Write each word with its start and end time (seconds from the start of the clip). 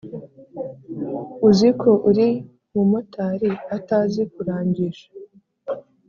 uziko 1.49 1.89
uri 2.09 2.27
mu 2.73 2.83
motari 2.91 3.51
atazi 3.75 4.21
kurangisha 4.33 5.07